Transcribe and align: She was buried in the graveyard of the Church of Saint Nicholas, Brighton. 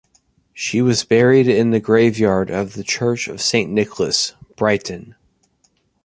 She 0.55 0.81
was 0.81 1.03
buried 1.05 1.47
in 1.47 1.69
the 1.69 1.79
graveyard 1.79 2.49
of 2.49 2.73
the 2.73 2.83
Church 2.83 3.27
of 3.27 3.39
Saint 3.39 3.69
Nicholas, 3.69 4.33
Brighton. 4.57 5.13